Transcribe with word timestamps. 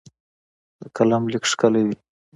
د 0.79 0.81
قلم 0.95 1.23
لیک 1.31 1.43
ښکلی 1.51 1.81
وي. 1.87 1.95